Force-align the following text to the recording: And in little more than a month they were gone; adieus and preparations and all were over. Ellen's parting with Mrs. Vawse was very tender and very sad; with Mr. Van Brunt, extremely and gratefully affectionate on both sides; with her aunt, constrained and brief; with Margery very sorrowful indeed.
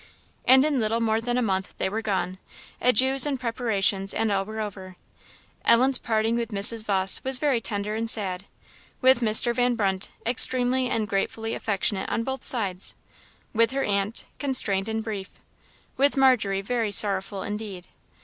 And 0.45 0.65
in 0.65 0.79
little 0.79 0.99
more 0.99 1.21
than 1.21 1.37
a 1.37 1.43
month 1.43 1.75
they 1.77 1.87
were 1.87 2.01
gone; 2.01 2.39
adieus 2.81 3.23
and 3.27 3.39
preparations 3.39 4.15
and 4.15 4.31
all 4.31 4.43
were 4.45 4.59
over. 4.59 4.95
Ellen's 5.63 5.99
parting 5.99 6.35
with 6.35 6.49
Mrs. 6.49 6.83
Vawse 6.83 7.23
was 7.23 7.37
very 7.37 7.61
tender 7.61 7.93
and 7.93 8.07
very 8.09 8.15
sad; 8.15 8.45
with 8.99 9.19
Mr. 9.19 9.53
Van 9.53 9.75
Brunt, 9.75 10.09
extremely 10.25 10.89
and 10.89 11.07
gratefully 11.07 11.53
affectionate 11.53 12.09
on 12.09 12.23
both 12.23 12.43
sides; 12.43 12.95
with 13.53 13.69
her 13.73 13.83
aunt, 13.83 14.25
constrained 14.39 14.89
and 14.89 15.03
brief; 15.03 15.39
with 15.97 16.17
Margery 16.17 16.61
very 16.61 16.91
sorrowful 16.91 17.43
indeed. 17.43 17.85